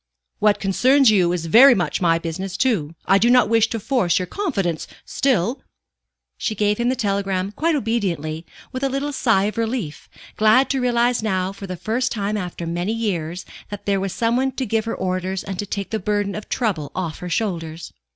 "What 0.39 0.59
concerns 0.59 1.11
you 1.11 1.31
is 1.31 1.45
very 1.45 1.75
much 1.75 2.01
my 2.01 2.17
business, 2.17 2.57
too. 2.57 2.95
I 3.05 3.19
do 3.19 3.29
not 3.29 3.49
wish 3.49 3.67
to 3.67 3.79
force 3.79 4.17
your 4.17 4.25
confidence, 4.25 4.87
still" 5.05 5.61
She 6.39 6.55
gave 6.55 6.79
him 6.79 6.89
the 6.89 6.95
telegram 6.95 7.51
quite 7.51 7.75
obediently, 7.75 8.43
with 8.71 8.81
a 8.83 8.89
little 8.89 9.13
sigh 9.13 9.43
of 9.43 9.59
relief, 9.59 10.09
glad 10.37 10.71
to 10.71 10.81
realize 10.81 11.21
now, 11.21 11.51
for 11.51 11.67
the 11.67 11.77
first 11.77 12.11
time 12.11 12.35
after 12.35 12.65
many 12.65 12.93
years, 12.93 13.45
that 13.69 13.85
there 13.85 13.99
was 13.99 14.11
some 14.11 14.35
one 14.35 14.53
to 14.53 14.65
give 14.65 14.85
her 14.85 14.95
orders 14.95 15.43
and 15.43 15.59
take 15.69 15.91
the 15.91 15.99
burden 15.99 16.33
of 16.33 16.49
trouble 16.49 16.91
off 16.95 17.19
her 17.19 17.29
shoulders. 17.29 17.93